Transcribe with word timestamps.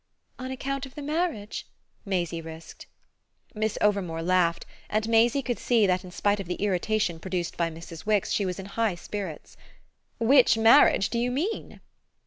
"On 0.39 0.49
account 0.49 0.87
of 0.87 0.95
the 0.95 1.03
marriage?" 1.03 1.67
Maisie 2.05 2.41
risked. 2.41 2.87
Miss 3.53 3.77
Overmore 3.81 4.23
laughed, 4.23 4.65
and 4.89 5.07
Maisie 5.07 5.43
could 5.43 5.59
see 5.59 5.85
that 5.85 6.03
in 6.03 6.09
spite 6.09 6.39
of 6.39 6.47
the 6.47 6.55
irritation 6.55 7.19
produced 7.19 7.55
by 7.55 7.69
Mrs. 7.69 8.03
Wix 8.03 8.31
she 8.31 8.43
was 8.43 8.57
in 8.57 8.65
high 8.65 8.95
spirits. 8.95 9.57
"Which 10.17 10.57
marriage 10.57 11.11
do 11.11 11.19
you 11.19 11.29
mean?" 11.29 11.81